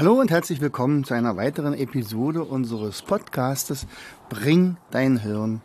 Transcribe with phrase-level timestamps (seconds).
[0.00, 3.86] Hallo und herzlich willkommen zu einer weiteren Episode unseres Podcastes
[4.30, 5.60] Bring dein Hirn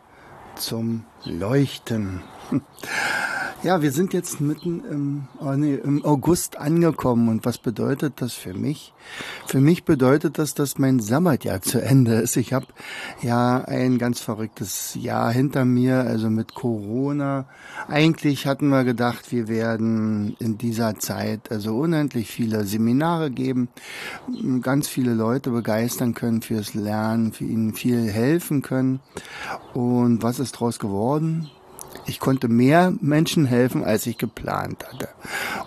[0.57, 2.21] zum Leuchten.
[3.65, 7.29] Ja, wir sind jetzt mitten im, oh nee, im August angekommen.
[7.29, 8.93] Und was bedeutet das für mich?
[9.47, 12.37] Für mich bedeutet das, dass mein Sabbatjahr zu Ende ist.
[12.37, 12.67] Ich habe
[13.23, 17.45] ja ein ganz verrücktes Jahr hinter mir, also mit Corona.
[17.87, 23.69] Eigentlich hatten wir gedacht, wir werden in dieser Zeit also unendlich viele Seminare geben,
[24.61, 28.99] ganz viele Leute begeistern können fürs Lernen, für ihnen viel helfen können.
[29.73, 31.49] Und was ist daraus geworden?
[32.05, 35.09] Ich konnte mehr Menschen helfen, als ich geplant hatte.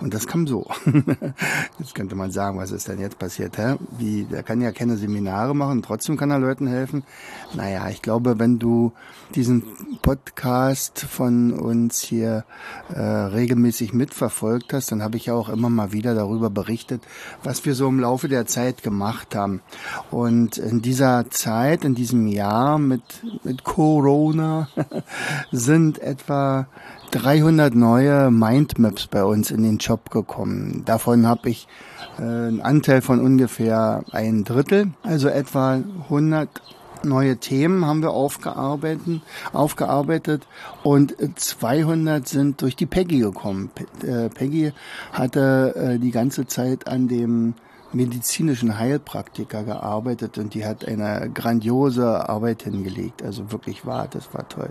[0.01, 0.67] Und das kam so.
[1.79, 3.59] Jetzt könnte man sagen, was ist denn jetzt passiert?
[3.59, 3.75] Hä?
[3.98, 7.03] Wie, der kann ja keine Seminare machen, trotzdem kann er Leuten helfen.
[7.55, 8.93] Naja, ich glaube, wenn du
[9.34, 9.65] diesen
[10.03, 12.45] Podcast von uns hier
[12.95, 17.03] äh, regelmäßig mitverfolgt hast, dann habe ich ja auch immer mal wieder darüber berichtet,
[17.43, 19.61] was wir so im Laufe der Zeit gemacht haben.
[20.11, 23.03] Und in dieser Zeit, in diesem Jahr mit,
[23.43, 24.69] mit Corona
[25.53, 26.67] sind etwa etwa
[27.13, 30.83] 300 neue Mindmaps bei uns in den Job gekommen.
[30.85, 31.69] Davon habe ich
[32.19, 36.49] äh, einen Anteil von ungefähr ein Drittel, also etwa 100
[37.05, 40.49] neue Themen haben wir aufgearbeitet, aufgearbeitet
[40.83, 43.71] und 200 sind durch die Peggy gekommen.
[44.03, 44.73] Äh, Peggy
[45.13, 47.55] hatte äh, die ganze Zeit an dem
[47.92, 53.22] medizinischen Heilpraktiker gearbeitet und die hat eine grandiose Arbeit hingelegt.
[53.22, 54.71] Also wirklich wahr, das war toll.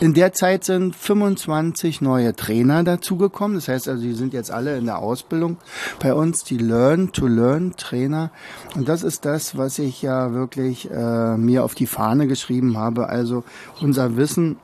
[0.00, 3.56] In der Zeit sind 25 neue Trainer dazugekommen.
[3.56, 5.56] Das heißt also, die sind jetzt alle in der Ausbildung
[5.98, 8.30] bei uns, die Learn-to-Learn-Trainer.
[8.74, 13.08] Und das ist das, was ich ja wirklich äh, mir auf die Fahne geschrieben habe.
[13.08, 13.42] Also
[13.80, 14.56] unser Wissen,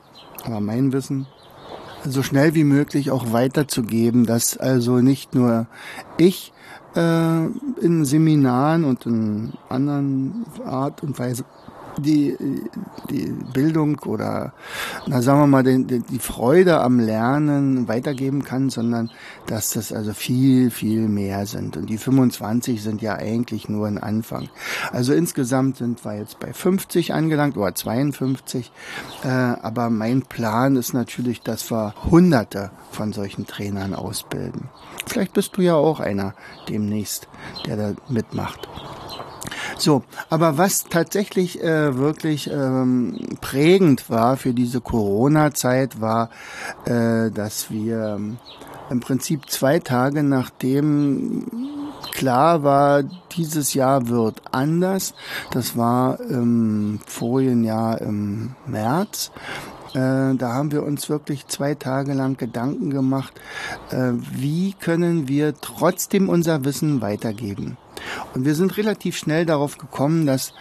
[0.45, 1.27] aber mein Wissen,
[2.05, 5.67] so schnell wie möglich auch weiterzugeben, dass also nicht nur
[6.17, 6.52] ich
[6.95, 11.43] in Seminaren und in anderen Art und Weise
[11.97, 12.37] die,
[13.09, 14.53] die Bildung oder,
[15.07, 19.11] na sagen wir mal, die, die Freude am Lernen weitergeben kann, sondern
[19.47, 21.77] dass das also viel, viel mehr sind.
[21.77, 24.49] Und die 25 sind ja eigentlich nur ein Anfang.
[24.91, 28.71] Also insgesamt sind wir jetzt bei 50 angelangt oder 52.
[29.23, 34.69] Äh, aber mein Plan ist natürlich, dass wir Hunderte von solchen Trainern ausbilden.
[35.05, 36.33] Vielleicht bist du ja auch einer
[36.69, 37.27] demnächst,
[37.65, 38.67] der da mitmacht.
[39.77, 46.29] So, aber was tatsächlich äh, wirklich ähm, prägend war für diese Corona-Zeit, war,
[46.85, 48.37] äh, dass wir ähm,
[48.89, 51.47] im Prinzip zwei Tage nachdem
[52.11, 53.03] klar war,
[53.35, 55.13] dieses Jahr wird anders,
[55.51, 59.31] das war im vorigen Jahr im März,
[59.93, 63.33] äh, da haben wir uns wirklich zwei Tage lang Gedanken gemacht,
[63.91, 67.77] äh, wie können wir trotzdem unser Wissen weitergeben.
[68.33, 70.53] Und wir sind relativ schnell darauf gekommen, dass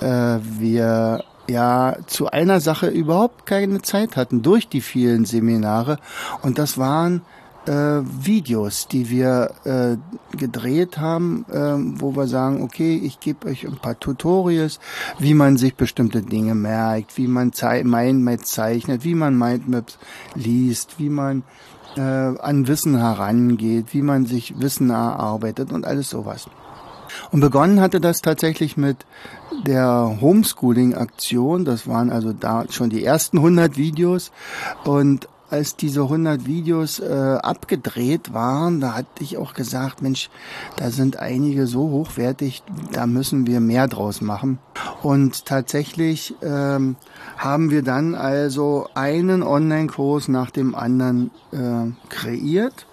[0.00, 5.98] äh, wir ja zu einer Sache überhaupt keine Zeit hatten durch die vielen Seminare.
[6.42, 7.22] Und das waren
[7.66, 9.96] äh, Videos, die wir äh,
[10.36, 14.80] gedreht haben, äh, wo wir sagen, okay, ich gebe euch ein paar Tutorials,
[15.18, 17.52] wie man sich bestimmte Dinge merkt, wie man
[17.84, 19.98] Mindmaps zeichnet, wie man Mindmaps
[20.34, 21.42] liest, wie man
[21.96, 26.48] äh, an Wissen herangeht, wie man sich Wissen erarbeitet und alles sowas.
[27.30, 29.06] Und begonnen hatte das tatsächlich mit
[29.66, 31.64] der Homeschooling-Aktion.
[31.64, 34.32] Das waren also da schon die ersten 100 Videos.
[34.84, 40.30] Und als diese 100 Videos äh, abgedreht waren, da hatte ich auch gesagt, Mensch,
[40.76, 42.62] da sind einige so hochwertig,
[42.92, 44.58] da müssen wir mehr draus machen.
[45.02, 46.96] Und tatsächlich ähm,
[47.36, 52.86] haben wir dann also einen Online-Kurs nach dem anderen äh, kreiert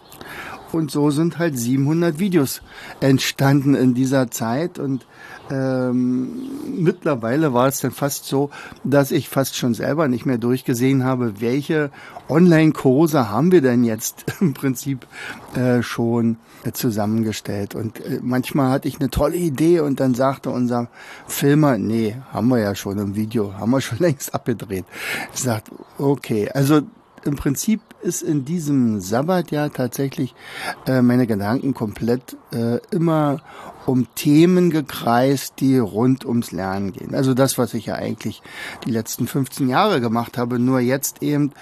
[0.72, 2.62] und so sind halt 700 Videos
[3.00, 4.80] entstanden in dieser Zeit.
[4.80, 5.06] Und
[5.50, 8.50] ähm, mittlerweile war es dann fast so,
[8.84, 11.92] dass ich fast schon selber nicht mehr durchgesehen habe, welche
[12.30, 15.08] Online-Kurse haben wir denn jetzt im Prinzip
[15.56, 17.76] äh, schon äh, zusammengestellt.
[17.76, 20.90] Und äh, manchmal hatte ich eine tolle Idee und dann sagte unser
[21.28, 24.86] Filmer, nee, haben wir ja schon im Video, haben wir schon längst abgedreht.
[25.34, 26.82] Ich sagte, okay, also
[27.26, 30.36] im Prinzip ist in diesem Sabbatjahr tatsächlich
[30.86, 33.40] äh, meine Gedanken komplett äh, immer
[33.88, 37.16] um Themen gekreist, die rund ums Lernen gehen.
[37.16, 38.42] Also das, was ich ja eigentlich
[38.86, 41.54] die letzten 15 Jahre gemacht habe, nur jetzt eben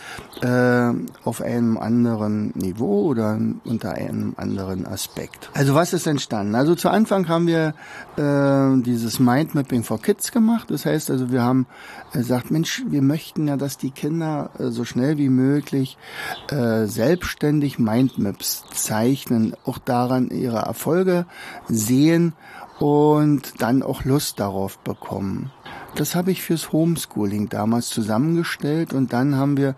[0.41, 0.91] äh,
[1.23, 5.51] auf einem anderen Niveau oder unter einem anderen Aspekt.
[5.53, 6.55] Also was ist entstanden?
[6.55, 7.75] Also zu Anfang haben wir
[8.17, 10.71] äh, dieses Mindmapping for Kids gemacht.
[10.71, 11.67] Das heißt also, wir haben
[12.13, 15.97] gesagt, Mensch, wir möchten ja, dass die Kinder äh, so schnell wie möglich
[16.49, 21.25] äh, selbstständig Mindmaps zeichnen, auch daran ihre Erfolge
[21.67, 22.33] sehen
[22.79, 25.51] und dann auch Lust darauf bekommen.
[25.95, 29.75] Das habe ich fürs Homeschooling damals zusammengestellt und dann haben wir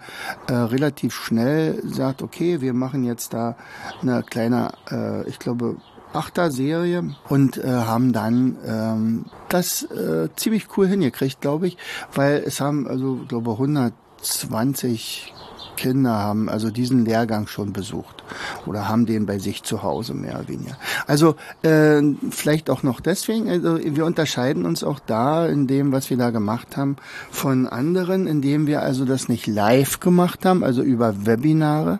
[0.48, 3.56] äh, relativ schnell gesagt, okay, wir machen jetzt da
[4.01, 5.78] eine kleine, äh, ich glaube,
[6.18, 11.78] Achter-Serie und äh, haben dann ähm, das äh, ziemlich cool hingekriegt, glaube ich,
[12.14, 15.34] weil es haben also, glaube 120
[15.78, 18.24] Kinder haben also diesen Lehrgang schon besucht
[18.66, 20.78] oder haben den bei sich zu Hause mehr oder weniger.
[21.06, 26.10] Also äh, vielleicht auch noch deswegen, also wir unterscheiden uns auch da in dem, was
[26.10, 26.98] wir da gemacht haben,
[27.31, 32.00] von anderen, indem wir also das nicht live gemacht haben, also über Webinare.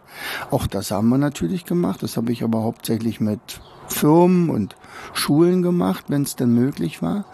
[0.52, 2.04] Auch das haben wir natürlich gemacht.
[2.04, 4.76] Das habe ich aber hauptsächlich mit Firmen und
[5.14, 7.26] Schulen gemacht, wenn es denn möglich war.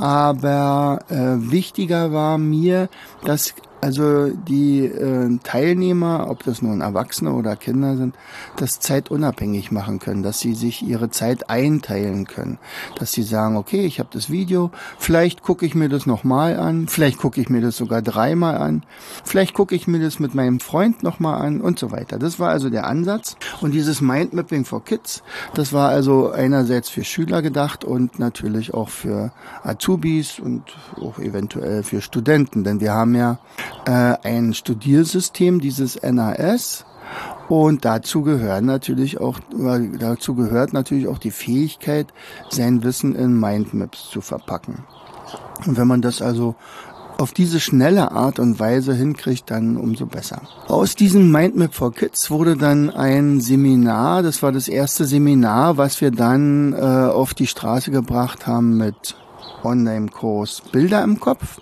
[0.00, 2.88] Aber äh, wichtiger war mir,
[3.24, 3.54] dass
[3.86, 8.16] also die äh, Teilnehmer, ob das nun Erwachsene oder Kinder sind,
[8.56, 12.58] das zeitunabhängig machen können, dass sie sich ihre Zeit einteilen können,
[12.98, 16.88] dass sie sagen, okay, ich habe das Video, vielleicht gucke ich mir das nochmal an,
[16.88, 18.82] vielleicht gucke ich mir das sogar dreimal an,
[19.22, 22.18] vielleicht gucke ich mir das mit meinem Freund nochmal an und so weiter.
[22.18, 23.36] Das war also der Ansatz.
[23.60, 25.22] Und dieses Mindmapping for Kids,
[25.54, 29.30] das war also einerseits für Schüler gedacht und natürlich auch für
[29.62, 30.64] Azubis und
[31.00, 33.38] auch eventuell für Studenten, denn wir haben ja
[33.84, 33.90] äh,
[34.22, 36.84] ein Studiersystem, dieses NAS.
[37.48, 39.38] Und dazu gehört natürlich auch,
[39.98, 42.12] dazu gehört natürlich auch die Fähigkeit,
[42.50, 44.84] sein Wissen in Mindmaps zu verpacken.
[45.66, 46.56] Und wenn man das also
[47.18, 50.42] auf diese schnelle Art und Weise hinkriegt, dann umso besser.
[50.66, 56.00] Aus diesem Mindmap for Kids wurde dann ein Seminar, das war das erste Seminar, was
[56.00, 59.16] wir dann äh, auf die Straße gebracht haben mit
[59.62, 61.60] Online-Kurs Bilder im Kopf.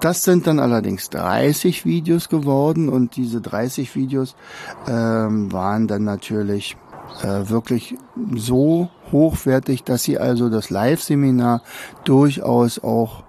[0.00, 4.36] Das sind dann allerdings 30 Videos geworden und diese 30 Videos
[4.88, 6.76] ähm, waren dann natürlich
[7.22, 7.96] äh, wirklich
[8.34, 11.62] so hochwertig, dass sie also das Live-Seminar
[12.04, 13.24] durchaus auch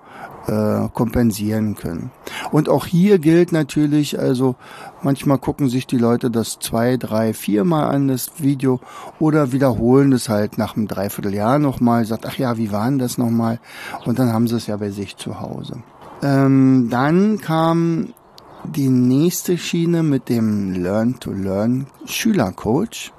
[0.47, 2.11] äh, kompensieren können.
[2.51, 4.55] Und auch hier gilt natürlich, also
[5.01, 8.79] manchmal gucken sich die Leute das zwei, drei, viermal an, das Video,
[9.19, 13.17] oder wiederholen es halt nach einem Dreivierteljahr nochmal, sagt, ach ja, wie war denn das
[13.17, 13.59] nochmal?
[14.05, 15.81] Und dann haben sie es ja bei sich zu Hause.
[16.25, 18.13] Ähm, dann kam
[18.63, 23.11] die nächste Schiene mit dem Learn-to-Learn Schülercoach.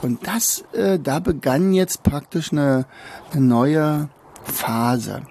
[0.00, 2.86] Und das, äh, da begann jetzt praktisch eine,
[3.32, 4.08] eine neue
[4.44, 5.22] Phase.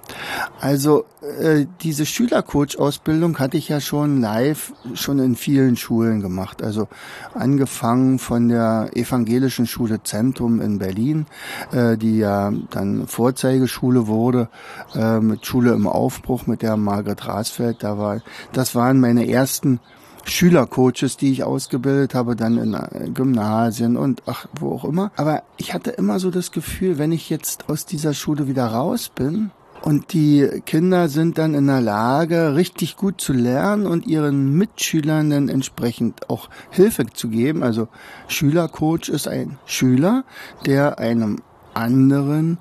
[0.59, 6.61] Also äh, diese Schülercoach-Ausbildung hatte ich ja schon live, schon in vielen Schulen gemacht.
[6.63, 6.87] Also
[7.33, 11.25] angefangen von der evangelischen Schule Zentrum in Berlin,
[11.71, 14.49] äh, die ja dann Vorzeigeschule wurde,
[14.95, 17.83] äh, mit Schule im Aufbruch mit der Margret Rasfeld.
[17.83, 18.21] Da war,
[18.53, 19.79] das waren meine ersten
[20.23, 25.11] Schülercoaches, die ich ausgebildet habe, dann in äh, Gymnasien und ach, wo auch immer.
[25.15, 29.09] Aber ich hatte immer so das Gefühl, wenn ich jetzt aus dieser Schule wieder raus
[29.13, 34.55] bin, und die Kinder sind dann in der Lage, richtig gut zu lernen und ihren
[34.55, 37.63] Mitschülern dann entsprechend auch Hilfe zu geben.
[37.63, 37.87] Also
[38.27, 40.23] Schülercoach ist ein Schüler,
[40.67, 41.39] der einem
[41.73, 42.59] anderen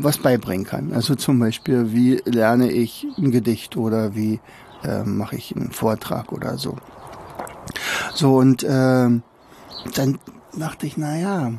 [0.00, 0.92] was beibringen kann.
[0.94, 4.40] Also zum Beispiel, wie lerne ich ein Gedicht oder wie
[4.84, 6.76] äh, mache ich einen Vortrag oder so.
[8.14, 10.18] So, und äh, dann
[10.56, 11.52] dachte ich, na ja,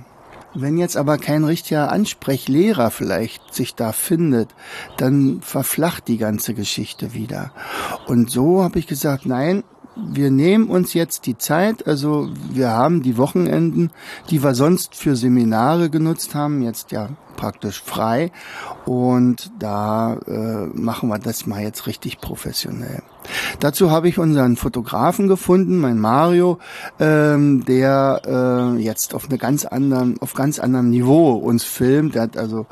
[0.55, 4.49] wenn jetzt aber kein richtiger Ansprechlehrer vielleicht sich da findet,
[4.97, 7.51] dann verflacht die ganze Geschichte wieder.
[8.05, 9.63] Und so habe ich gesagt, nein,
[9.95, 13.91] wir nehmen uns jetzt die Zeit, also wir haben die Wochenenden,
[14.29, 18.31] die wir sonst für Seminare genutzt haben, jetzt ja praktisch frei
[18.85, 23.01] und da äh, machen wir das mal jetzt richtig professionell.
[23.59, 26.59] Dazu habe ich unseren Fotografen gefunden, mein Mario,
[26.99, 32.15] ähm, der äh, jetzt auf eine ganz anderen, auf ganz anderem Niveau uns filmt.
[32.15, 32.65] Der hat also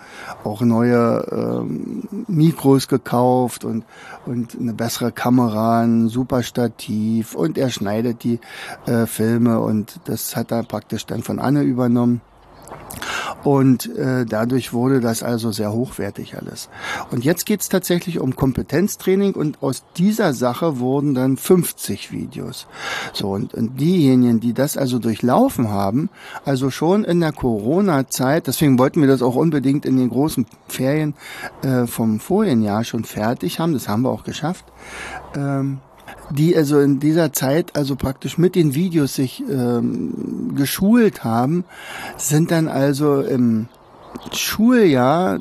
[0.43, 3.85] auch neue ähm, Mikros gekauft und
[4.25, 8.39] und eine bessere Kamera, ein super Stativ und er schneidet die
[8.85, 12.21] äh, Filme und das hat er praktisch dann von Anne übernommen.
[13.43, 16.69] Und äh, dadurch wurde das also sehr hochwertig alles.
[17.09, 22.67] Und jetzt geht's tatsächlich um Kompetenztraining und aus dieser Sache wurden dann 50 Videos.
[23.13, 26.09] So, und, und diejenigen, die das also durchlaufen haben,
[26.45, 31.15] also schon in der Corona-Zeit, deswegen wollten wir das auch unbedingt in den großen Ferien
[31.63, 34.65] äh, vom vorigen Jahr schon fertig haben, das haben wir auch geschafft,
[35.35, 35.79] ähm,
[36.31, 41.65] die also in dieser Zeit also praktisch mit den Videos sich ähm, geschult haben,
[42.17, 43.67] sind dann also im
[44.33, 45.39] Schuljahr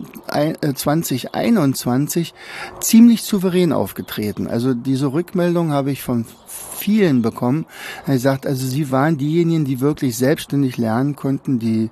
[0.74, 4.46] 2021 äh, ziemlich souverän aufgetreten.
[4.46, 7.66] Also diese Rückmeldung habe ich von vielen bekommen.
[8.06, 11.90] Er sagt, also sie waren diejenigen, die wirklich selbstständig lernen konnten, die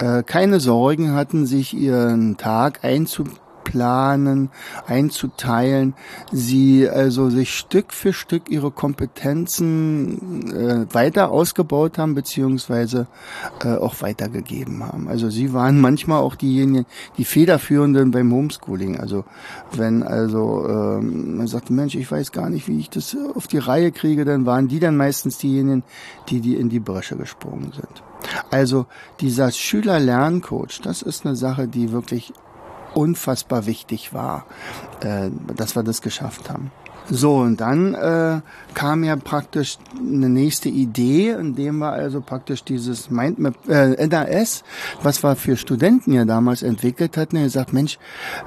[0.00, 4.50] äh, keine Sorgen hatten, sich ihren Tag einzubauen planen,
[4.86, 5.94] einzuteilen,
[6.30, 13.06] sie also sich Stück für Stück ihre Kompetenzen äh, weiter ausgebaut haben, beziehungsweise
[13.64, 15.08] äh, auch weitergegeben haben.
[15.08, 16.86] Also sie waren manchmal auch diejenigen,
[17.18, 19.00] die Federführenden beim Homeschooling.
[19.00, 19.24] Also
[19.72, 23.58] wenn also ähm, man sagt, Mensch, ich weiß gar nicht, wie ich das auf die
[23.58, 25.82] Reihe kriege, dann waren die dann meistens diejenigen,
[26.28, 28.02] die die in die Bresche gesprungen sind.
[28.50, 28.86] Also
[29.20, 32.32] dieser Schüler-Lerncoach, das ist eine Sache, die wirklich
[32.96, 34.46] unfassbar wichtig war,
[35.00, 36.70] äh, dass wir das geschafft haben.
[37.10, 38.40] So, und dann äh,
[38.72, 44.64] kam ja praktisch eine nächste Idee, indem wir also praktisch dieses Mindmap, äh, NAS,
[45.02, 47.98] was wir für Studenten ja damals entwickelt hatten, gesagt, Mensch,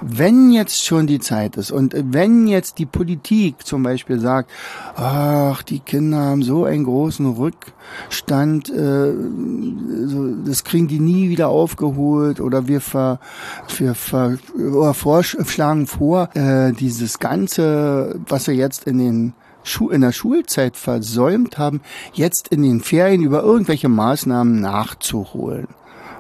[0.02, 4.50] wenn jetzt schon die Zeit ist und wenn jetzt die Politik zum Beispiel sagt,
[4.96, 9.14] ach, die Kinder haben so einen großen Rückstand, äh,
[10.06, 13.20] so, das kriegen die nie wieder aufgeholt oder wir, ver,
[13.78, 19.34] wir ver, oder vorschlagen vor, äh, dieses ganze, was wir jetzt in den
[19.92, 21.82] in der Schulzeit versäumt haben,
[22.13, 25.68] jetzt in den Ferien über irgendwelche Maßnahmen nachzuholen.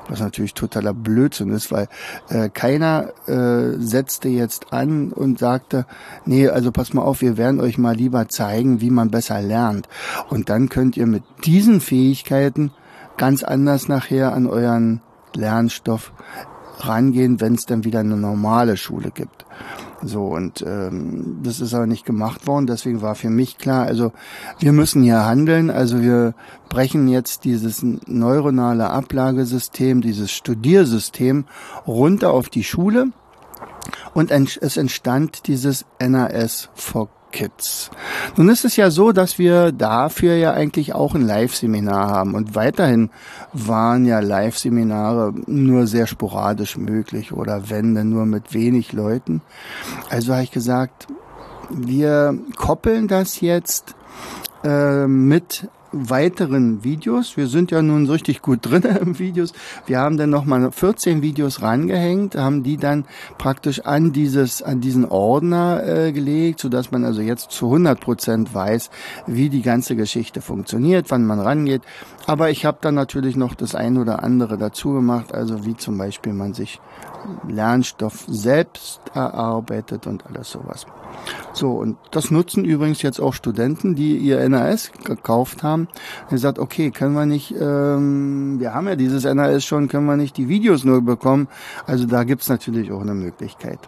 [0.09, 1.87] Was natürlich totaler Blödsinn ist, weil
[2.29, 5.85] äh, keiner äh, setzte jetzt an und sagte,
[6.25, 9.89] nee, also pass mal auf, wir werden euch mal lieber zeigen, wie man besser lernt.
[10.29, 12.71] Und dann könnt ihr mit diesen Fähigkeiten
[13.17, 15.01] ganz anders nachher an euren
[15.35, 16.13] Lernstoff
[16.79, 19.45] rangehen, wenn es dann wieder eine normale Schule gibt.
[20.03, 24.11] So, und ähm, das ist aber nicht gemacht worden, deswegen war für mich klar, also
[24.59, 26.35] wir müssen hier handeln, also wir
[26.69, 31.45] brechen jetzt dieses neuronale Ablagesystem, dieses Studiersystem
[31.87, 33.07] runter auf die Schule.
[34.13, 37.89] Und es entstand dieses NAS for Kids.
[38.35, 42.55] Nun ist es ja so, dass wir dafür ja eigentlich auch ein Live-Seminar haben und
[42.55, 43.09] weiterhin
[43.53, 49.41] waren ja Live-Seminare nur sehr sporadisch möglich oder wenn dann nur mit wenig Leuten.
[50.09, 51.07] Also habe ich gesagt,
[51.69, 53.95] wir koppeln das jetzt
[54.63, 57.37] äh, mit weiteren Videos.
[57.37, 59.53] Wir sind ja nun richtig gut drin im Videos.
[59.85, 63.05] Wir haben dann nochmal 14 Videos rangehängt, haben die dann
[63.37, 67.99] praktisch an dieses, an diesen Ordner äh, gelegt, so dass man also jetzt zu 100
[67.99, 68.89] Prozent weiß,
[69.27, 71.81] wie die ganze Geschichte funktioniert, wann man rangeht.
[72.25, 75.97] Aber ich habe dann natürlich noch das ein oder andere dazu gemacht, also wie zum
[75.97, 76.79] Beispiel man sich
[77.47, 80.85] Lernstoff selbst erarbeitet und alles sowas.
[81.53, 85.87] So, und das nutzen übrigens jetzt auch Studenten, die ihr NAS gekauft haben.
[86.23, 90.17] Und gesagt, okay, können wir nicht, ähm, wir haben ja dieses NAS schon, können wir
[90.17, 91.47] nicht die Videos nur bekommen.
[91.85, 93.79] Also da gibt's natürlich auch eine Möglichkeit.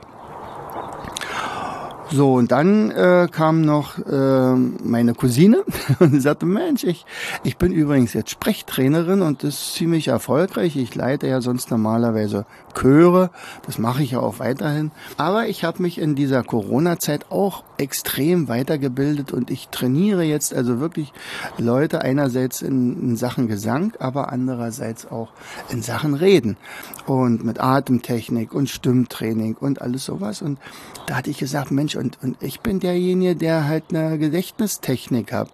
[2.12, 5.64] So, und dann äh, kam noch äh, meine Cousine
[6.00, 7.06] und sie sagte, Mensch, ich,
[7.44, 10.76] ich bin übrigens jetzt Sprechtrainerin und das ist ziemlich erfolgreich.
[10.76, 13.30] Ich leite ja sonst normalerweise Chöre,
[13.66, 14.92] das mache ich ja auch weiterhin.
[15.18, 20.80] Aber ich habe mich in dieser Corona-Zeit auch extrem weitergebildet und ich trainiere jetzt also
[20.80, 21.14] wirklich
[21.60, 25.30] Leute einerseits in, in Sachen Gesang, aber andererseits auch
[25.70, 26.58] in Sachen Reden
[27.06, 30.42] und mit Atemtechnik und Stimmtraining und alles sowas.
[30.42, 30.58] Und
[31.10, 35.50] da hatte ich gesagt, Mensch, und, und ich bin derjenige, der halt eine Gedächtnistechnik hat,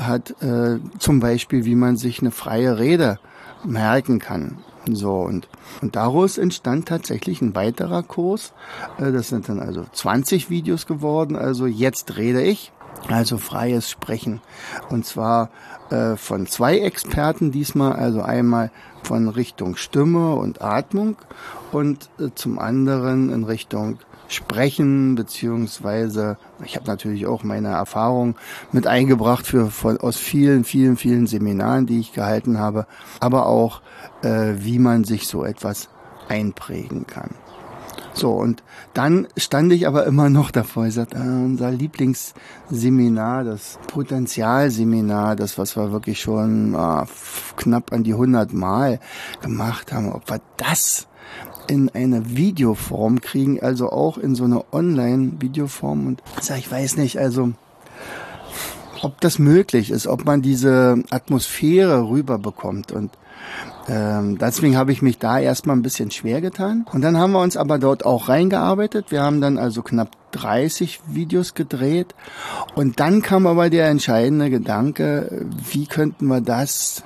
[0.00, 3.18] hat äh, zum Beispiel, wie man sich eine freie Rede
[3.64, 4.56] merken kann.
[4.90, 5.46] So, und,
[5.82, 8.54] und daraus entstand tatsächlich ein weiterer Kurs.
[8.98, 11.36] Äh, das sind dann also 20 Videos geworden.
[11.36, 12.72] Also jetzt rede ich.
[13.08, 14.40] Also freies Sprechen.
[14.88, 15.50] Und zwar
[15.90, 18.70] äh, von zwei Experten diesmal, also einmal
[19.02, 21.16] von Richtung Stimme und Atmung
[21.72, 23.98] und äh, zum anderen in Richtung
[24.34, 28.36] sprechen, beziehungsweise ich habe natürlich auch meine Erfahrung
[28.72, 32.86] mit eingebracht für, von, aus vielen, vielen, vielen Seminaren, die ich gehalten habe,
[33.20, 33.80] aber auch,
[34.22, 35.88] äh, wie man sich so etwas
[36.28, 37.30] einprägen kann.
[38.14, 38.62] So, und
[38.94, 40.86] dann stand ich aber immer noch davor.
[40.86, 47.04] Ich sagte, äh, unser Lieblingsseminar, das Potenzialseminar, das, was wir wirklich schon äh,
[47.56, 49.00] knapp an die 100 Mal
[49.42, 51.08] gemacht haben, ob wir das
[51.66, 56.06] in eine Videoform kriegen, also auch in so eine Online-Videoform.
[56.06, 57.52] Und sag, ich weiß nicht, also
[59.02, 62.92] ob das möglich ist, ob man diese Atmosphäre rüberbekommt.
[62.92, 63.10] Und
[63.86, 66.86] ähm, deswegen habe ich mich da erstmal ein bisschen schwer getan.
[66.92, 69.10] Und dann haben wir uns aber dort auch reingearbeitet.
[69.10, 72.14] Wir haben dann also knapp 30 Videos gedreht.
[72.74, 77.02] Und dann kam aber der entscheidende Gedanke, wie könnten wir das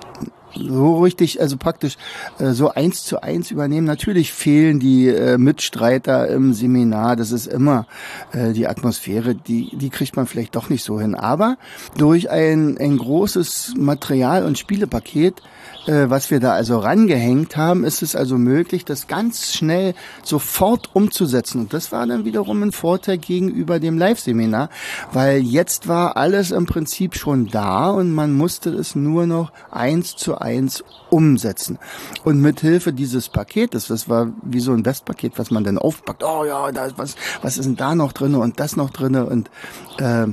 [0.55, 1.97] so richtig, also praktisch
[2.39, 3.87] äh, so eins zu eins übernehmen.
[3.87, 7.87] Natürlich fehlen die äh, Mitstreiter im Seminar, das ist immer
[8.33, 11.15] äh, die Atmosphäre, die, die kriegt man vielleicht doch nicht so hin.
[11.15, 11.57] Aber
[11.97, 15.43] durch ein, ein großes Material- und Spielepaket
[15.89, 20.91] äh, was wir da also rangehängt haben, ist es also möglich, das ganz schnell sofort
[20.93, 21.63] umzusetzen.
[21.63, 24.69] Und das war dann wiederum ein Vorteil gegenüber dem Live-Seminar,
[25.13, 30.17] weil jetzt war alles im Prinzip schon da und man musste es nur noch eins
[30.17, 31.79] zu eins umsetzen.
[32.25, 36.23] Und mit Hilfe dieses Paketes, das war wie so ein Westpaket, was man dann aufpackt,
[36.23, 39.51] oh ja, da was, was ist denn da noch drinne und das noch drinne und
[39.99, 40.27] äh,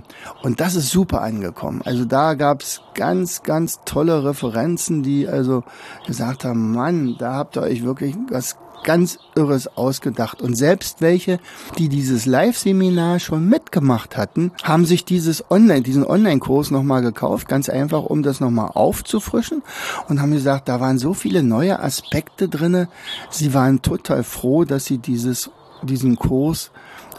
[0.44, 1.82] und das ist super angekommen.
[1.86, 5.64] Also da gab's ganz, ganz tolle Referenzen, die also
[6.06, 10.42] gesagt haben, Mann, da habt ihr euch wirklich was ganz Irres ausgedacht.
[10.42, 11.40] Und selbst welche,
[11.78, 17.70] die dieses Live-Seminar schon mitgemacht hatten, haben sich dieses Online, diesen Online-Kurs nochmal gekauft, ganz
[17.70, 19.64] einfach, um das nochmal aufzufrischen
[20.08, 22.88] und haben gesagt, da waren so viele neue Aspekte drinne.
[23.30, 25.50] Sie waren total froh, dass sie dieses,
[25.84, 26.72] diesen Kurs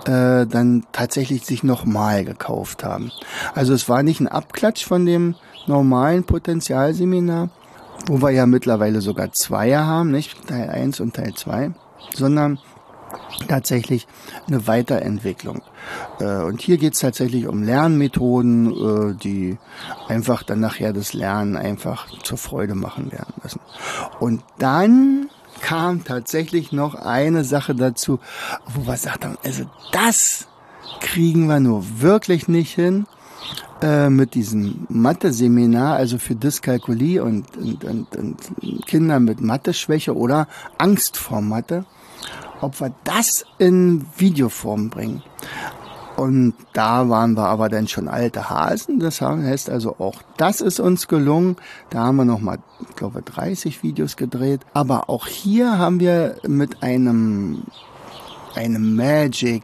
[0.06, 3.10] äh, dann tatsächlich sich nochmal gekauft haben.
[3.54, 5.34] Also es war nicht ein Abklatsch von dem
[5.66, 7.50] normalen Potenzialseminar,
[8.06, 11.72] wo wir ja mittlerweile sogar zwei haben, nicht Teil 1 und Teil 2,
[12.14, 12.58] sondern
[13.48, 14.06] tatsächlich
[14.46, 15.62] eine Weiterentwicklung.
[16.20, 19.58] Äh, und hier geht es tatsächlich um Lernmethoden, äh, die
[20.08, 23.60] einfach dann nachher das Lernen einfach zur Freude machen werden müssen.
[24.20, 25.28] Und dann
[25.60, 28.20] kam tatsächlich noch eine Sache dazu,
[28.66, 30.48] wo wir sagt haben, also das
[31.00, 33.06] kriegen wir nur wirklich nicht hin
[33.82, 40.48] äh, mit diesem Mathe-Seminar, also für Dyskalkulie und, und, und, und Kinder mit Mathe-Schwäche oder
[40.78, 41.84] Angst vor Mathe,
[42.60, 45.22] ob wir das in Videoform bringen.
[46.16, 48.98] Und da waren wir aber dann schon alte Hasen.
[48.98, 51.56] Das heißt also auch das ist uns gelungen.
[51.90, 52.58] Da haben wir nochmal,
[52.96, 54.62] glaube, 30 Videos gedreht.
[54.72, 57.64] Aber auch hier haben wir mit einem
[58.56, 59.62] eine Magic,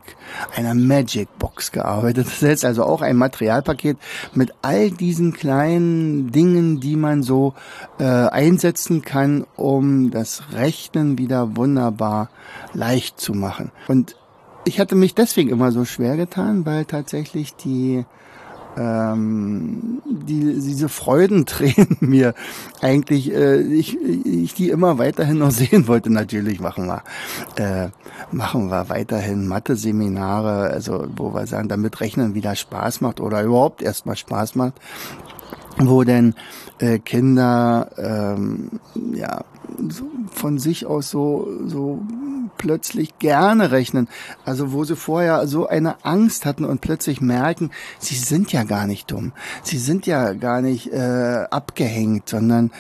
[0.57, 2.27] einer Magic Box gearbeitet.
[2.27, 3.97] Das ist also auch ein Materialpaket
[4.35, 7.55] mit all diesen kleinen Dingen, die man so
[7.99, 12.31] äh, einsetzen kann, um das Rechnen wieder wunderbar
[12.75, 13.71] leicht zu machen.
[13.89, 14.17] Und
[14.65, 18.05] ich hatte mich deswegen immer so schwer getan, weil tatsächlich die
[18.77, 22.35] ähm, die, diese Freudentränen mir
[22.81, 26.11] eigentlich, äh, ich, ich die immer weiterhin noch sehen wollte.
[26.11, 27.03] Natürlich machen wir,
[27.57, 27.89] äh,
[28.31, 33.83] machen wir weiterhin Mathe-Seminare, also wo wir sagen, damit Rechnen wieder Spaß macht oder überhaupt
[33.83, 34.75] erstmal Spaß macht
[35.89, 36.35] wo denn
[36.79, 38.81] äh, Kinder ähm,
[39.15, 39.45] ja
[39.89, 42.03] so von sich aus so so
[42.59, 44.09] plötzlich gerne rechnen,
[44.45, 48.87] also wo sie vorher so eine Angst hatten und plötzlich merken, sie sind ja gar
[48.87, 52.71] nicht dumm, sie sind ja gar nicht äh, abgehängt, sondern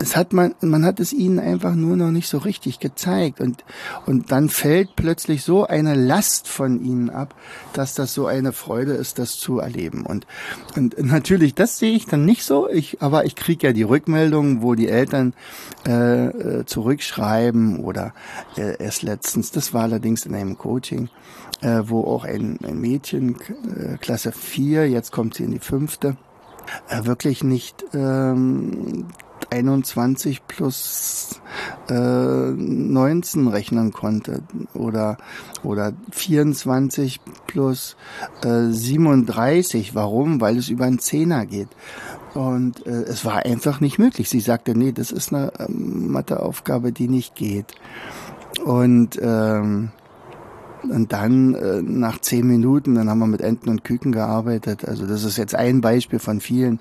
[0.00, 3.40] es hat man, man hat es ihnen einfach nur noch nicht so richtig gezeigt.
[3.40, 3.64] Und,
[4.06, 7.34] und dann fällt plötzlich so eine Last von ihnen ab,
[7.74, 10.06] dass das so eine Freude ist, das zu erleben.
[10.06, 10.26] Und,
[10.74, 14.62] und natürlich, das sehe ich dann nicht so, ich, aber ich kriege ja die Rückmeldungen,
[14.62, 15.34] wo die Eltern
[15.86, 18.14] äh, äh, zurückschreiben oder
[18.56, 21.10] äh, erst letztens, das war allerdings in einem Coaching,
[21.60, 23.36] äh, wo auch ein, ein Mädchen,
[23.76, 26.16] äh, Klasse 4, jetzt kommt sie in die fünfte,
[26.88, 29.06] äh, wirklich nicht ähm,
[29.50, 31.40] 21 plus
[31.88, 34.42] äh, 19 rechnen konnte
[34.74, 35.16] oder
[35.62, 37.96] oder 24 plus
[38.42, 39.94] äh, 37.
[39.94, 40.40] Warum?
[40.40, 41.68] Weil es über einen Zehner geht.
[42.34, 44.28] Und äh, es war einfach nicht möglich.
[44.28, 47.74] Sie sagte, nee, das ist eine ähm, Matheaufgabe, die nicht geht.
[48.64, 49.90] Und ähm,
[50.82, 54.86] und dann äh, nach zehn Minuten, dann haben wir mit Enten und Küken gearbeitet.
[54.86, 56.80] Also das ist jetzt ein Beispiel von vielen.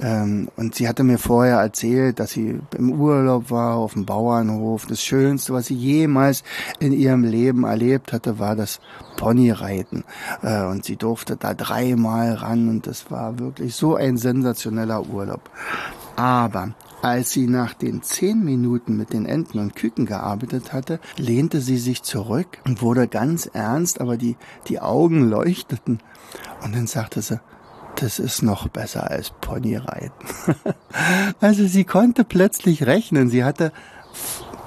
[0.00, 4.86] Ähm, und sie hatte mir vorher erzählt, dass sie im Urlaub war auf dem Bauernhof.
[4.86, 6.42] Das Schönste, was sie jemals
[6.80, 8.80] in ihrem Leben erlebt hatte, war das
[9.16, 10.04] Ponyreiten.
[10.42, 15.50] Äh, und sie durfte da dreimal ran und das war wirklich so ein sensationeller Urlaub.
[16.16, 21.60] Aber Als sie nach den zehn Minuten mit den Enten und Küken gearbeitet hatte, lehnte
[21.60, 24.36] sie sich zurück und wurde ganz ernst, aber die,
[24.68, 25.98] die Augen leuchteten.
[26.62, 27.40] Und dann sagte sie,
[28.02, 30.26] das ist noch besser als Ponyreiten.
[31.40, 33.30] also sie konnte plötzlich rechnen.
[33.30, 33.72] Sie hatte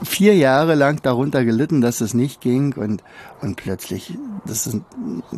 [0.03, 3.03] vier Jahre lang darunter gelitten, dass es nicht ging und
[3.41, 4.81] und plötzlich das ist,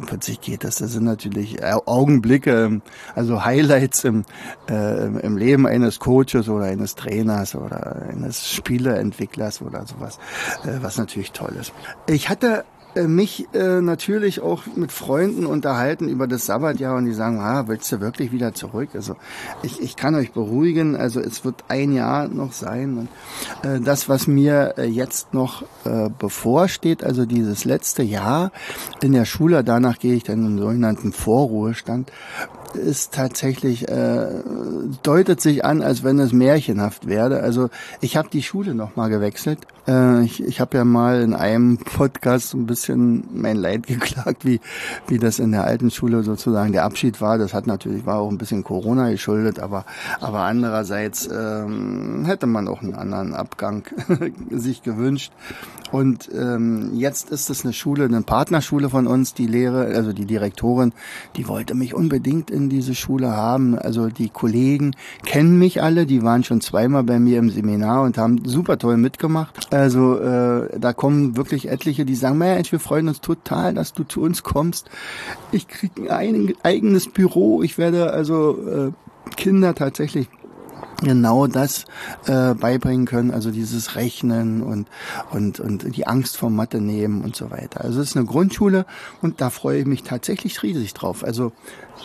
[0.06, 0.76] plötzlich geht das.
[0.76, 2.82] Das sind natürlich Augenblicke,
[3.16, 4.24] also Highlights im
[4.70, 10.20] äh, im Leben eines Coaches oder eines Trainers oder eines Spieleentwicklers oder sowas,
[10.64, 11.74] äh, was natürlich toll ist.
[12.08, 12.64] Ich hatte
[13.04, 17.92] mich äh, natürlich auch mit Freunden unterhalten über das Sabbatjahr und die sagen, ah, willst
[17.92, 18.90] du wirklich wieder zurück?
[18.94, 19.16] Also
[19.64, 22.98] ich, ich kann euch beruhigen, also es wird ein Jahr noch sein.
[22.98, 28.52] Und, äh, das, was mir äh, jetzt noch äh, bevorsteht, also dieses letzte Jahr
[29.02, 32.12] in der Schule, danach gehe ich dann in den sogenannten Vorruhestand,
[32.78, 34.28] ist tatsächlich, äh,
[35.04, 37.42] deutet sich an, als wenn es märchenhaft werde.
[37.42, 37.70] Also
[38.02, 39.60] ich habe die Schule nochmal gewechselt.
[39.88, 44.60] Äh, ich ich habe ja mal in einem Podcast ein bisschen mein Leid geklagt, wie,
[45.08, 47.38] wie das in der alten Schule sozusagen der Abschied war.
[47.38, 49.86] Das hat natürlich, war auch ein bisschen Corona geschuldet, aber,
[50.20, 53.84] aber andererseits ähm, hätte man auch einen anderen Abgang
[54.50, 55.32] sich gewünscht.
[55.92, 60.26] Und ähm, jetzt ist es eine Schule, eine Partnerschule von uns, die Lehre, also die
[60.26, 60.92] Direktorin,
[61.38, 63.78] die wollte mich unbedingt in diese Schule haben.
[63.78, 68.18] Also die Kollegen kennen mich alle, die waren schon zweimal bei mir im Seminar und
[68.18, 69.74] haben super toll mitgemacht.
[69.74, 74.04] Also äh, da kommen wirklich etliche, die sagen, Mensch, wir freuen uns total, dass du
[74.04, 74.90] zu uns kommst.
[75.52, 78.92] Ich krieg ein eigenes Büro, ich werde also äh,
[79.36, 80.30] Kinder tatsächlich
[81.02, 81.86] genau das
[82.26, 84.88] äh, beibringen können, also dieses Rechnen und,
[85.32, 87.82] und, und die Angst vor Mathe nehmen und so weiter.
[87.82, 88.86] Also es ist eine Grundschule
[89.22, 91.24] und da freue ich mich tatsächlich riesig drauf.
[91.24, 91.52] Also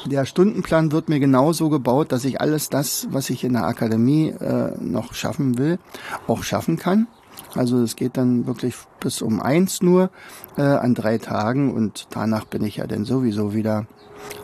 [0.07, 4.28] der Stundenplan wird mir genauso gebaut, dass ich alles das, was ich in der Akademie
[4.28, 5.78] äh, noch schaffen will,
[6.26, 7.07] auch schaffen kann.
[7.55, 10.11] Also es geht dann wirklich bis um eins nur
[10.57, 13.87] äh, an drei Tagen und danach bin ich ja dann sowieso wieder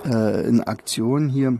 [0.04, 1.58] äh, in Aktion hier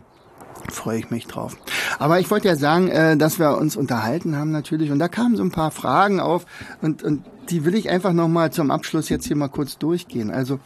[0.69, 1.57] freue ich mich drauf.
[1.97, 5.35] Aber ich wollte ja sagen, äh, dass wir uns unterhalten haben natürlich und da kamen
[5.35, 6.45] so ein paar Fragen auf
[6.81, 10.31] und, und die will ich einfach nochmal zum Abschluss jetzt hier mal kurz durchgehen.
[10.31, 10.59] Also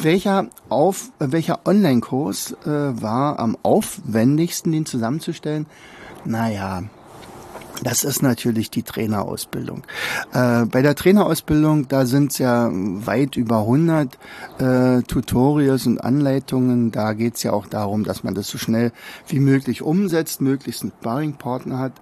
[0.00, 2.68] welcher auf welcher Online-Kurs äh,
[3.02, 5.66] war am aufwendigsten, den zusammenzustellen?
[6.24, 6.82] Naja,
[7.82, 9.84] das ist natürlich die Trainerausbildung.
[10.32, 14.18] Äh, bei der Trainerausbildung, da sind es ja weit über 100
[14.58, 16.90] äh, Tutorials und Anleitungen.
[16.90, 18.92] Da geht es ja auch darum, dass man das so schnell
[19.26, 21.92] wie möglich umsetzt, möglichst einen Sparringpartner hat.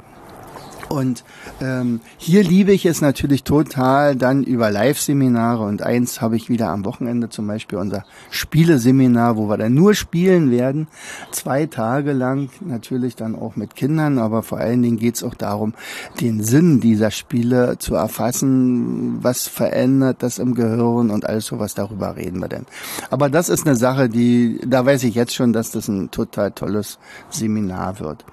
[0.88, 1.24] Und
[1.61, 6.68] ähm, hier liebe ich es natürlich total dann über Live-Seminare und eins habe ich wieder
[6.68, 10.88] am Wochenende zum Beispiel unser Spieleseminar, wo wir dann nur spielen werden,
[11.31, 15.35] zwei Tage lang natürlich dann auch mit Kindern, aber vor allen Dingen geht es auch
[15.35, 15.74] darum,
[16.20, 22.16] den Sinn dieser Spiele zu erfassen, was verändert das im Gehirn und alles sowas, darüber
[22.16, 22.66] reden wir denn.
[23.11, 26.53] Aber das ist eine Sache, die, da weiß ich jetzt schon, dass das ein total
[26.53, 26.98] tolles
[27.31, 28.24] Seminar wird.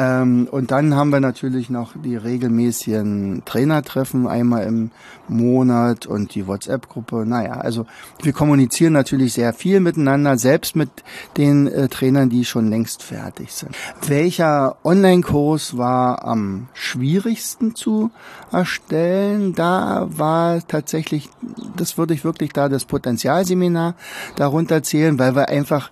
[0.00, 4.92] Ähm, und dann haben wir natürlich noch die regelmäßigen Trainertreffen einmal im
[5.28, 7.26] Monat und die WhatsApp-Gruppe.
[7.26, 7.84] Naja, also
[8.22, 10.88] wir kommunizieren natürlich sehr viel miteinander, selbst mit
[11.36, 13.76] den äh, Trainern, die schon längst fertig sind.
[14.06, 18.10] Welcher Online-Kurs war am schwierigsten zu
[18.50, 19.54] erstellen?
[19.54, 21.28] Da war tatsächlich,
[21.76, 23.96] das würde ich wirklich da das Potenzialseminar
[24.36, 25.90] darunter zählen, weil wir einfach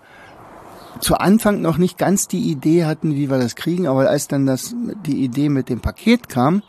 [1.01, 4.47] zu Anfang noch nicht ganz die Idee hatten, wie wir das kriegen, aber als dann
[4.47, 4.75] das
[5.07, 6.63] die Idee mit dem Paket kam,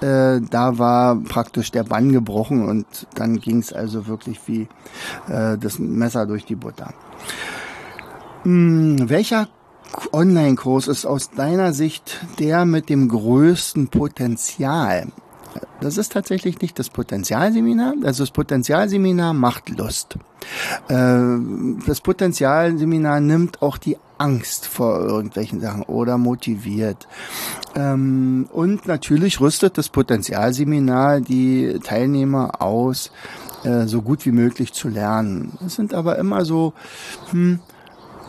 [0.00, 4.68] äh, da war praktisch der Bann gebrochen und dann ging es also wirklich wie
[5.28, 6.92] äh, das Messer durch die Butter.
[8.42, 9.48] Hm, welcher
[10.12, 15.08] Online-Kurs ist aus deiner Sicht der mit dem größten Potenzial?
[15.82, 17.94] Das ist tatsächlich nicht das Potenzialseminar.
[18.04, 20.16] Also das Potenzialseminar macht Lust.
[20.88, 20.94] Äh,
[21.86, 27.08] das Potenzialseminar nimmt auch die Angst vor irgendwelchen Sachen oder motiviert.
[27.74, 33.10] Ähm, und natürlich rüstet das Potenzialseminar die Teilnehmer aus,
[33.64, 35.58] äh, so gut wie möglich zu lernen.
[35.66, 36.74] Es sind aber immer so,
[37.30, 37.58] hm,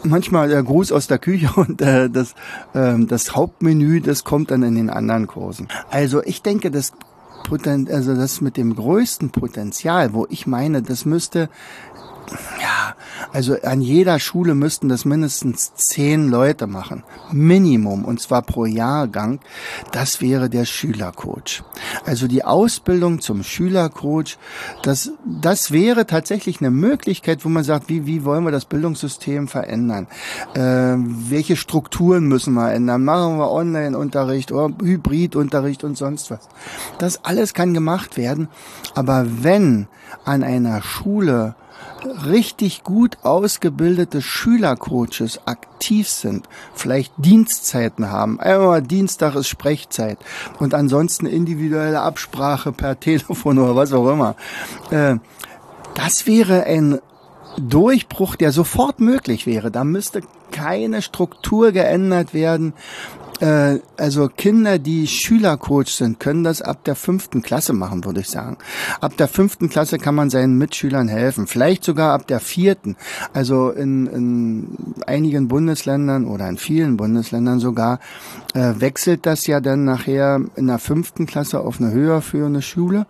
[0.04, 2.34] manchmal der Gruß aus der Küche und äh, das,
[2.74, 5.68] äh, das Hauptmenü, das kommt dann in den anderen Kursen.
[5.92, 6.94] Also ich denke, das
[7.44, 11.50] Poten also das mit dem größten Potenzial, wo ich meine, das müsste
[12.62, 12.96] ja
[13.32, 17.04] Also an jeder Schule müssten das mindestens zehn Leute machen.
[17.32, 18.06] Minimum.
[18.06, 19.40] Und zwar pro Jahrgang.
[19.92, 21.64] Das wäre der Schülercoach.
[22.06, 24.38] Also die Ausbildung zum Schülercoach,
[24.82, 29.48] das, das wäre tatsächlich eine Möglichkeit, wo man sagt, wie, wie wollen wir das Bildungssystem
[29.48, 30.08] verändern?
[30.54, 33.04] Äh, welche Strukturen müssen wir ändern?
[33.04, 36.50] Machen wir Online-Unterricht oder Hybridunterricht und sonst was?
[37.00, 38.48] Das alles kann gemacht werden.
[38.96, 39.88] Aber wenn
[40.26, 41.56] an einer Schule
[42.26, 50.18] richtig gut ausgebildete Schülercoaches aktiv sind, vielleicht Dienstzeiten haben, einmal Dienstag ist Sprechzeit
[50.60, 54.36] und ansonsten individuelle Absprache per Telefon oder was auch immer.
[54.92, 55.18] Äh,
[55.96, 57.00] das wäre ein
[57.58, 59.70] Durchbruch, der sofort möglich wäre.
[59.70, 62.74] Da müsste keine Struktur geändert werden.
[63.40, 68.30] Äh, also Kinder, die Schülercoach sind, können das ab der fünften Klasse machen, würde ich
[68.30, 68.58] sagen.
[69.02, 71.48] Ab der fünften Klasse kann man seinen Mitschülern helfen.
[71.48, 72.96] Vielleicht sogar ab der vierten.
[73.34, 78.00] Also in, in einigen Bundesländern oder in vielen Bundesländern sogar
[78.54, 83.06] äh, wechselt das ja dann nachher in der fünften Klasse auf eine höher führende Schule.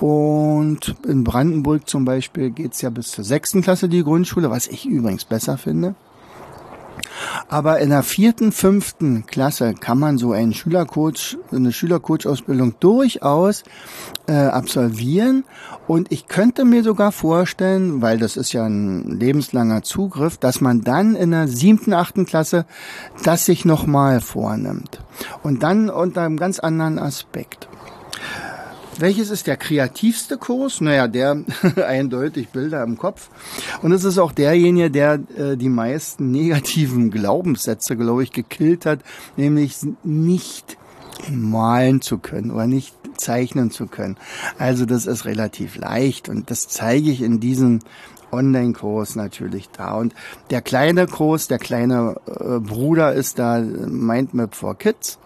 [0.00, 4.86] Und in Brandenburg zum Beispiel geht's ja bis zur sechsten Klasse die Grundschule, was ich
[4.86, 5.94] übrigens besser finde.
[7.48, 13.62] Aber in der vierten, fünften Klasse kann man so einen Schülercoach, eine Schülercoach-Ausbildung durchaus
[14.26, 15.44] äh, absolvieren.
[15.86, 20.80] Und ich könnte mir sogar vorstellen, weil das ist ja ein lebenslanger Zugriff, dass man
[20.82, 22.64] dann in der siebten, achten Klasse
[23.22, 25.00] das sich nochmal vornimmt.
[25.42, 27.68] Und dann unter einem ganz anderen Aspekt.
[28.98, 30.80] Welches ist der kreativste Kurs?
[30.80, 31.44] Naja, der
[31.86, 33.28] eindeutig Bilder im Kopf.
[33.82, 39.00] Und es ist auch derjenige, der äh, die meisten negativen Glaubenssätze, glaube ich, gekillt hat,
[39.36, 40.76] nämlich nicht
[41.30, 44.16] malen zu können oder nicht zeichnen zu können.
[44.58, 47.80] Also das ist relativ leicht und das zeige ich in diesem
[48.32, 49.94] Online-Kurs natürlich da.
[49.94, 50.14] Und
[50.50, 55.18] der kleine Kurs, der kleine äh, Bruder ist da Mindmap for Kids.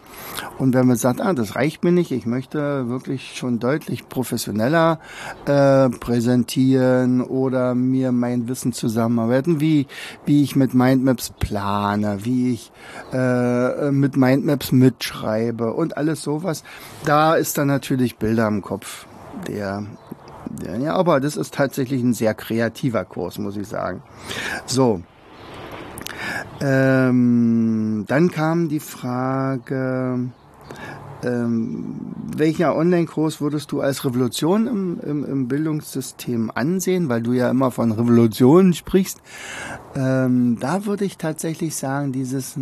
[0.59, 4.99] Und wenn man sagt, ah, das reicht mir nicht, ich möchte wirklich schon deutlich professioneller
[5.47, 9.87] äh, präsentieren oder mir mein Wissen zusammenarbeiten, wie,
[10.27, 12.73] wie ich mit Mindmaps plane, wie ich
[13.13, 16.65] äh, mit Mindmaps mitschreibe und alles sowas,
[17.05, 19.07] da ist dann natürlich Bilder im Kopf
[19.47, 19.85] der
[20.81, 24.03] ja, aber das ist tatsächlich ein sehr kreativer Kurs, muss ich sagen.
[24.67, 25.03] So.
[26.61, 30.31] Ähm, dann kam die Frage,
[31.25, 37.51] ähm, welcher Online-Kurs würdest du als Revolution im, im, im, Bildungssystem ansehen, weil du ja
[37.51, 39.21] immer von Revolutionen sprichst?
[39.95, 42.57] Ähm, da würde ich tatsächlich sagen, dieses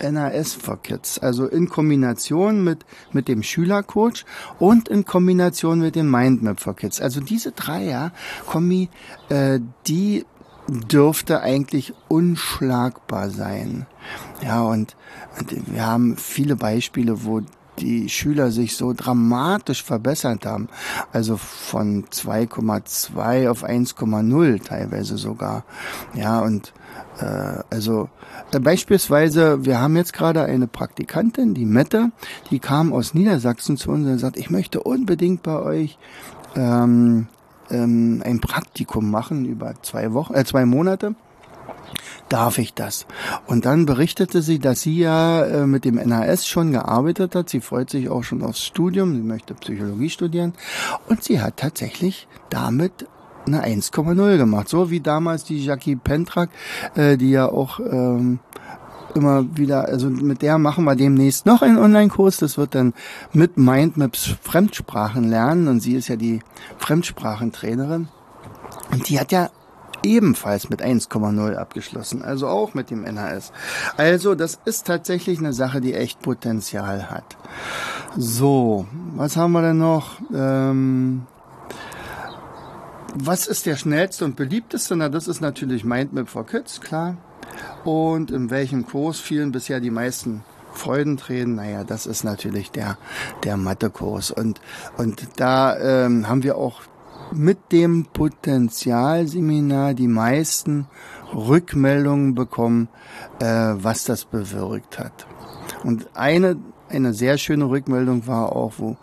[0.00, 4.24] NAS for Kids, also in Kombination mit, mit dem Schülercoach
[4.58, 7.00] und in Kombination mit dem Mindmap for Kids.
[7.00, 8.12] Also diese drei ja,
[8.46, 8.88] Kombi,
[9.28, 10.24] äh, die
[10.68, 13.86] dürfte eigentlich unschlagbar sein.
[14.42, 14.96] Ja, und,
[15.38, 17.42] und wir haben viele Beispiele, wo
[17.78, 20.68] die Schüler sich so dramatisch verbessert haben.
[21.12, 25.64] Also von 2,2 auf 1,0 teilweise sogar.
[26.14, 26.72] Ja, und
[27.20, 28.08] äh, also
[28.52, 32.10] äh, beispielsweise, wir haben jetzt gerade eine Praktikantin, die Mette,
[32.50, 35.98] die kam aus Niedersachsen zu uns und sagt, ich möchte unbedingt bei euch
[36.56, 37.28] ähm,
[37.70, 41.14] ähm, ein Praktikum machen über zwei Wochen, äh, zwei Monate
[42.28, 43.06] darf ich das?
[43.46, 47.48] Und dann berichtete sie, dass sie ja äh, mit dem NHS schon gearbeitet hat.
[47.48, 49.14] Sie freut sich auch schon aufs Studium.
[49.14, 50.52] Sie möchte Psychologie studieren.
[51.08, 53.06] Und sie hat tatsächlich damit
[53.46, 54.68] eine 1,0 gemacht.
[54.68, 56.50] So wie damals die Jackie Pentrak,
[56.94, 58.40] äh, die ja auch ähm,
[59.14, 62.38] immer wieder, also mit der machen wir demnächst noch einen Online-Kurs.
[62.38, 62.94] Das wird dann
[63.32, 65.68] mit Mindmaps Fremdsprachen lernen.
[65.68, 66.40] Und sie ist ja die
[66.78, 68.08] Fremdsprachentrainerin.
[68.90, 69.50] Und die hat ja
[70.02, 73.52] ebenfalls mit 1,0 abgeschlossen, also auch mit dem NHS.
[73.96, 77.36] Also das ist tatsächlich eine Sache, die echt Potenzial hat.
[78.16, 80.20] So, was haben wir denn noch?
[80.32, 81.26] Ähm,
[83.14, 84.96] was ist der schnellste und beliebteste?
[84.96, 87.16] Na, das ist natürlich Mindmap for Kids, klar.
[87.84, 90.42] Und in welchem Kurs fielen bisher die meisten
[90.72, 91.56] Freudentränen?
[91.56, 92.98] Naja, das ist natürlich der,
[93.44, 94.30] der Mathekurs.
[94.30, 94.60] Und,
[94.96, 96.82] und da ähm, haben wir auch
[97.32, 100.86] mit dem Potenzialseminar die meisten
[101.34, 102.88] Rückmeldungen bekommen,
[103.40, 105.26] äh, was das bewirkt hat.
[105.84, 106.56] Und eine,
[106.88, 108.96] eine sehr schöne Rückmeldung war auch, wo,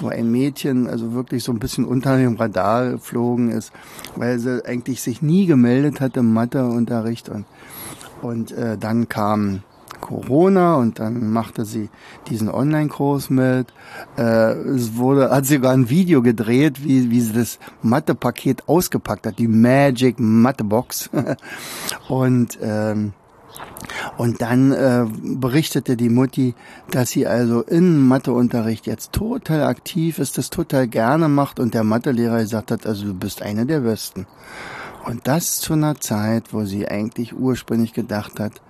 [0.00, 3.72] wo ein Mädchen also wirklich so ein bisschen unter dem Radar geflogen ist,
[4.16, 7.46] weil sie eigentlich sich nie gemeldet hat im Matheunterricht und,
[8.22, 9.62] und äh, dann kam
[10.00, 11.88] Corona und dann machte sie
[12.28, 13.72] diesen Online-Kurs mit.
[14.18, 19.26] Äh, es wurde, hat sie sogar ein Video gedreht, wie, wie sie das Mathe-Paket ausgepackt
[19.26, 21.10] hat, die Magic Mathe-Box.
[22.08, 23.12] und ähm,
[24.16, 26.54] und dann äh, berichtete die Mutti,
[26.90, 31.84] dass sie also im Matheunterricht jetzt total aktiv ist, das total gerne macht und der
[31.84, 34.26] Mathelehrer gesagt hat, also du bist eine der Besten.
[35.04, 38.60] Und das zu einer Zeit, wo sie eigentlich ursprünglich gedacht hat,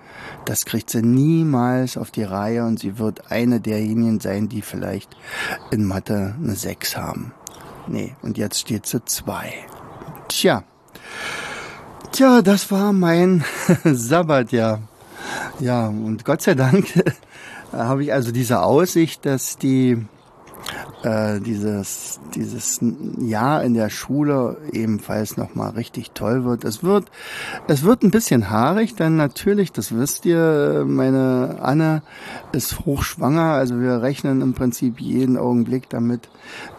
[0.45, 5.15] das kriegt sie niemals auf die Reihe und sie wird eine derjenigen sein, die vielleicht
[5.71, 7.33] in Mathe eine 6 haben.
[7.87, 9.53] Nee, und jetzt steht sie 2.
[10.27, 10.63] Tja.
[12.11, 13.43] Tja, das war mein
[13.83, 14.81] Sabbatjahr.
[15.59, 16.87] Ja, und Gott sei Dank
[17.71, 20.05] habe ich also diese Aussicht, dass die
[21.03, 22.79] äh, dieses, dieses
[23.19, 26.63] Jahr in der Schule ebenfalls nochmal richtig toll wird.
[26.63, 27.05] Es wird,
[27.67, 32.01] es wird ein bisschen haarig, denn natürlich, das wisst ihr, meine Anne
[32.51, 36.29] ist hochschwanger, also wir rechnen im Prinzip jeden Augenblick damit,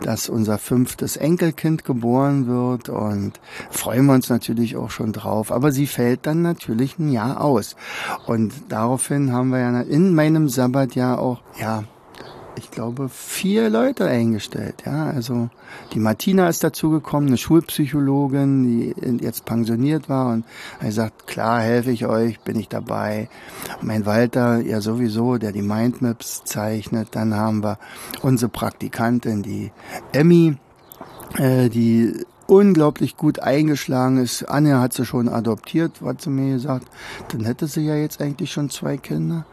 [0.00, 5.52] dass unser fünftes Enkelkind geboren wird und freuen wir uns natürlich auch schon drauf.
[5.52, 7.76] Aber sie fällt dann natürlich ein Jahr aus.
[8.26, 11.84] Und daraufhin haben wir ja in meinem Sabbatjahr auch, ja,
[12.56, 14.82] ich glaube, vier Leute eingestellt.
[14.86, 15.48] Ja, also
[15.92, 20.44] die Martina ist dazugekommen, eine Schulpsychologin, die jetzt pensioniert war und
[20.80, 23.28] er sagt, klar, helfe ich euch, bin ich dabei.
[23.80, 27.08] Mein Walter, ja sowieso, der die Mindmaps zeichnet.
[27.12, 27.78] Dann haben wir
[28.22, 29.72] unsere Praktikantin, die
[30.12, 30.56] Emmy,
[31.38, 34.44] äh, die unglaublich gut eingeschlagen ist.
[34.44, 36.86] Anja hat sie schon adoptiert, hat sie mir gesagt.
[37.28, 39.46] Dann hätte sie ja jetzt eigentlich schon zwei Kinder.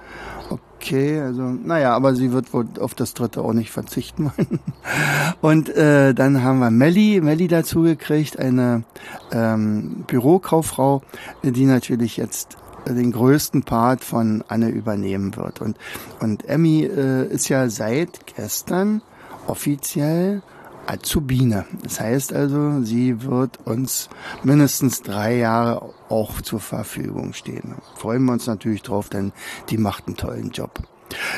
[0.82, 4.60] Okay, also naja, aber sie wird wohl auf das dritte auch nicht verzichten wollen.
[5.42, 8.84] Und äh, dann haben wir Melli, Melli dazu gekriegt, eine
[9.32, 11.04] ähm, Bürokauffrau,
[11.44, 15.62] die natürlich jetzt den größten Part von Anne übernehmen wird.
[15.62, 15.78] Und,
[16.20, 19.04] und Emmy äh, ist ja seit gestern
[19.46, 20.42] offiziell
[20.88, 21.66] Azubine.
[21.84, 24.10] Das heißt also, sie wird uns
[24.44, 27.76] mindestens drei Jahre auch zur Verfügung stehen.
[27.96, 29.32] Freuen wir uns natürlich drauf, denn
[29.70, 30.82] die macht einen tollen Job.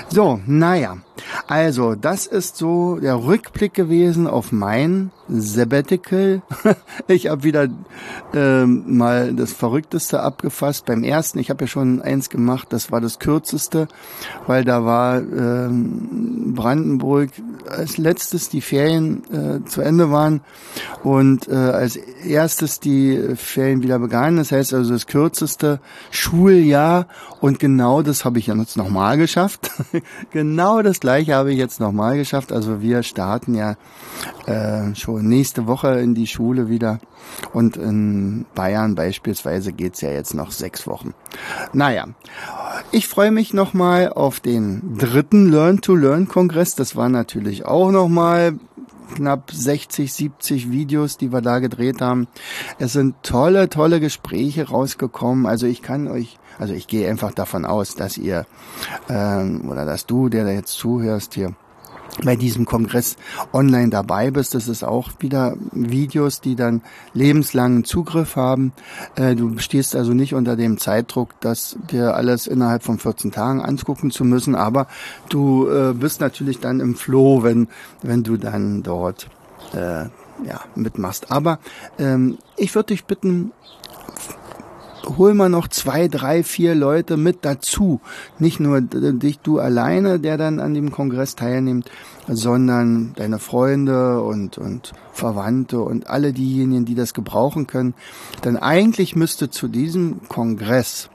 [0.10, 0.98] So, naja.
[1.48, 6.42] Also, das ist so der Rückblick gewesen auf mein Sabbatical.
[7.08, 7.68] ich habe wieder
[8.34, 10.86] ähm, mal das Verrückteste abgefasst.
[10.86, 13.88] Beim ersten, ich habe ja schon eins gemacht, das war das kürzeste,
[14.48, 17.30] weil da war ähm, Brandenburg
[17.70, 20.42] als letztes die Ferien äh, zu Ende waren
[21.04, 24.38] und äh, als erstes die Ferien wieder begannen.
[24.38, 25.80] Das heißt also das kürzeste
[26.12, 27.08] Schuljahr
[27.40, 29.63] und genau das habe ich ja jetzt nochmal geschafft.
[30.32, 32.52] genau das gleiche habe ich jetzt nochmal geschafft.
[32.52, 33.76] Also wir starten ja
[34.46, 37.00] äh, schon nächste Woche in die Schule wieder.
[37.54, 41.14] Und in Bayern beispielsweise geht's ja jetzt noch sechs Wochen.
[41.72, 42.08] Naja,
[42.92, 46.76] ich freue mich nochmal auf den dritten Learn-to-Learn-Kongress.
[46.76, 48.60] Das war natürlich auch nochmal
[49.14, 52.28] knapp 60, 70 Videos, die wir da gedreht haben.
[52.80, 55.46] Es sind tolle, tolle Gespräche rausgekommen.
[55.46, 58.46] Also ich kann euch, also ich gehe einfach davon aus, dass ihr
[59.10, 61.54] ähm, oder dass du, der da jetzt zuhörst hier,
[62.24, 63.18] bei diesem Kongress
[63.52, 64.56] online dabei bist.
[64.56, 66.82] Das ist auch wieder Videos, die dann
[67.14, 68.74] lebenslangen Zugriff haben.
[69.16, 73.62] Äh, du stehst also nicht unter dem Zeitdruck, das dir alles innerhalb von 14 Tagen
[73.62, 74.88] angucken zu müssen, aber
[75.30, 77.68] du äh, bist natürlich dann im Flow, wenn,
[78.02, 79.28] wenn du dann dort
[79.74, 80.06] äh,
[80.46, 81.32] ja, mitmachst.
[81.32, 81.60] Aber
[81.98, 83.52] ähm, ich würde dich bitten,
[85.06, 88.02] hol mal noch zwei, drei, vier Leute mit dazu.
[88.40, 91.90] Nicht nur dich, du alleine, der dann an dem Kongress teilnimmt,
[92.28, 97.94] sondern deine Freunde und, und Verwandte und alle diejenigen, die das gebrauchen können.
[98.44, 101.10] Denn eigentlich müsste zu diesem Kongress,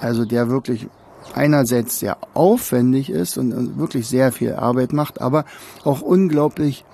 [0.00, 0.88] also der wirklich
[1.34, 5.44] einerseits sehr aufwendig ist und wirklich sehr viel Arbeit macht, aber
[5.84, 6.84] auch unglaublich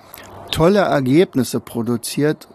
[0.51, 2.47] tolle Ergebnisse produziert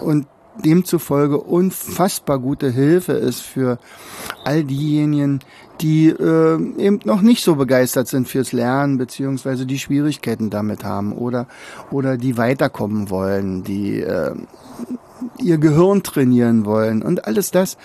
[0.00, 0.26] und
[0.64, 3.78] demzufolge unfassbar gute Hilfe ist für
[4.44, 5.40] all diejenigen,
[5.80, 11.12] die äh, eben noch nicht so begeistert sind fürs Lernen beziehungsweise die Schwierigkeiten damit haben
[11.12, 11.46] oder
[11.90, 14.34] oder die weiterkommen wollen, die äh,
[15.38, 17.76] ihr Gehirn trainieren wollen und alles das,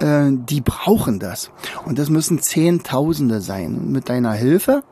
[0.00, 1.50] äh, die brauchen das
[1.84, 3.90] und das müssen Zehntausende sein.
[3.92, 4.82] Mit deiner Hilfe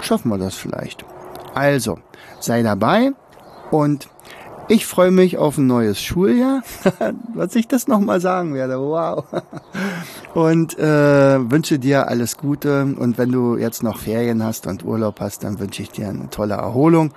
[0.00, 1.04] schaffen wir das vielleicht.
[1.54, 1.98] Also
[2.40, 3.12] sei dabei
[3.70, 4.08] und
[4.72, 6.62] ich freue mich auf ein neues Schuljahr,
[7.34, 8.80] was ich das nochmal sagen werde.
[8.80, 9.24] Wow.
[10.34, 12.94] Und äh, wünsche dir alles Gute.
[12.98, 16.30] Und wenn du jetzt noch Ferien hast und Urlaub hast, dann wünsche ich dir eine
[16.30, 17.12] tolle Erholung.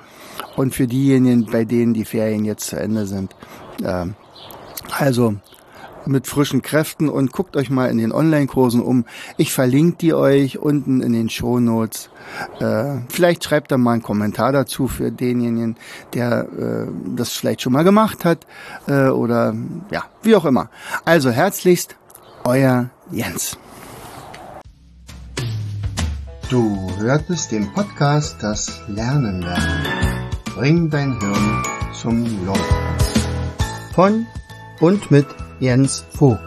[0.57, 3.33] Und für diejenigen, bei denen die Ferien jetzt zu Ende sind,
[3.81, 4.07] äh,
[4.91, 5.35] also
[6.07, 9.05] mit frischen Kräften und guckt euch mal in den Online-Kursen um.
[9.37, 12.09] Ich verlinke die euch unten in den Show Notes.
[12.59, 15.77] Äh, vielleicht schreibt da mal einen Kommentar dazu für denjenigen,
[16.13, 18.45] der äh, das vielleicht schon mal gemacht hat
[18.87, 19.55] äh, oder
[19.91, 20.69] ja, wie auch immer.
[21.03, 21.95] Also herzlichst,
[22.43, 23.57] euer Jens.
[26.49, 29.83] Du hörtest den Podcast Das Lernen lernen.
[30.53, 31.63] Bring dein Hirn
[31.99, 32.75] zum Leuchten.
[33.93, 34.27] Von
[34.79, 35.25] und mit
[35.59, 36.41] Jens Vogt,